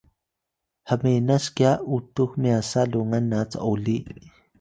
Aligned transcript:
hmenas 0.89 1.45
kya 1.55 1.71
utux 1.95 2.31
myasa 2.41 2.81
lungan 2.91 3.25
na 3.31 3.39
c’oli 3.51 3.97